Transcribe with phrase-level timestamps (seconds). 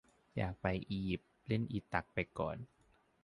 [0.37, 2.57] อยากไปอียิปต์ เล่นอีตักไปก่อน